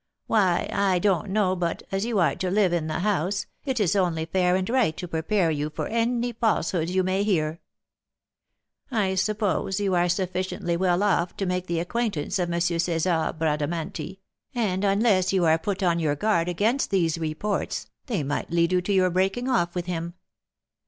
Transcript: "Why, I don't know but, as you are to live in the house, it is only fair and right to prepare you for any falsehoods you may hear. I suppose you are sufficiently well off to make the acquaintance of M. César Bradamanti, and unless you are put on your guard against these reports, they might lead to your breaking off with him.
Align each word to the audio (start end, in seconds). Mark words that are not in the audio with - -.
"Why, 0.25 0.67
I 0.73 0.97
don't 0.97 1.29
know 1.29 1.55
but, 1.55 1.83
as 1.91 2.05
you 2.07 2.17
are 2.17 2.33
to 2.37 2.49
live 2.49 2.73
in 2.73 2.87
the 2.87 3.01
house, 3.01 3.45
it 3.65 3.79
is 3.79 3.95
only 3.95 4.25
fair 4.25 4.55
and 4.55 4.67
right 4.67 4.97
to 4.97 5.07
prepare 5.07 5.51
you 5.51 5.69
for 5.69 5.85
any 5.85 6.31
falsehoods 6.33 6.95
you 6.95 7.03
may 7.03 7.21
hear. 7.23 7.59
I 8.89 9.13
suppose 9.13 9.79
you 9.79 9.93
are 9.93 10.09
sufficiently 10.09 10.75
well 10.75 11.03
off 11.03 11.37
to 11.37 11.45
make 11.45 11.67
the 11.67 11.79
acquaintance 11.79 12.39
of 12.39 12.51
M. 12.51 12.57
César 12.59 13.37
Bradamanti, 13.37 14.17
and 14.55 14.83
unless 14.83 15.33
you 15.33 15.45
are 15.45 15.59
put 15.59 15.83
on 15.83 15.99
your 15.99 16.15
guard 16.15 16.49
against 16.49 16.89
these 16.89 17.19
reports, 17.19 17.85
they 18.07 18.23
might 18.23 18.49
lead 18.49 18.83
to 18.83 18.91
your 18.91 19.11
breaking 19.11 19.47
off 19.47 19.75
with 19.75 19.85
him. 19.85 20.15